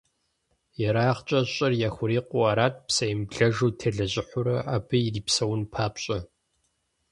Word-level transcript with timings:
ЕрагъкӀэ 0.87 1.39
щӏыр 1.53 1.73
яхурикъуу 1.87 2.43
арат, 2.51 2.75
псэемыблэжу 2.87 3.71
телэжьыхьурэ 3.79 4.55
абы 4.75 4.97
ирипсэун 5.07 5.61
папщӀэ. 5.73 6.19